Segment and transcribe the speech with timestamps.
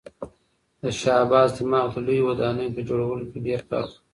[0.81, 3.97] د شاه عباس دماغ د لویو ودانیو په جوړولو کې ډېر کار کاوه.